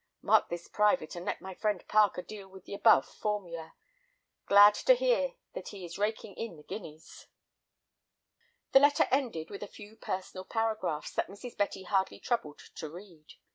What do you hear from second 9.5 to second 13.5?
with a few personal paragraphs that Mrs. Betty hardly troubled to read.